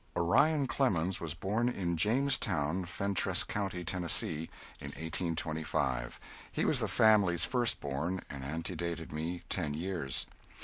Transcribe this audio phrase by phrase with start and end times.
[0.19, 6.19] _]Orion Clemens was born in Jamestown, Fentress County, Tennessee, in 1825.
[6.51, 10.25] He was the family's first born, and antedated me ten years.